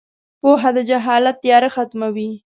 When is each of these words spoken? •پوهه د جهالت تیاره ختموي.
•پوهه 0.41 0.69
د 0.75 0.77
جهالت 0.89 1.35
تیاره 1.43 1.69
ختموي. 1.75 2.29